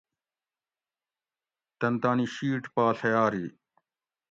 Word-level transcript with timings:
تن 1.79 1.93
تانی 2.01 2.25
شِیٹ 2.33 2.63
پا 2.73 2.85
ڷیاری 2.99 3.45